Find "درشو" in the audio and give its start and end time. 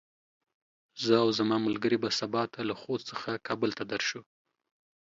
3.91-4.21